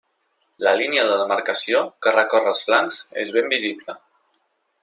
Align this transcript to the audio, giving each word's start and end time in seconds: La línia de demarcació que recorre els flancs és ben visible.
La 0.67 0.71
línia 0.79 1.03
de 1.09 1.17
demarcació 1.19 1.83
que 2.05 2.15
recorre 2.17 2.51
els 2.55 2.65
flancs 2.71 3.01
és 3.25 3.37
ben 3.37 3.55
visible. 3.57 4.01